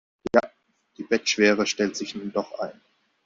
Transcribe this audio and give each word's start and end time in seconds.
Ja, 0.33 0.41
die 0.97 1.03
Bettschwere 1.03 1.67
stellt 1.67 1.95
sich 1.95 2.15
nun 2.15 2.31
doch 2.31 2.57
ein. 2.57 2.81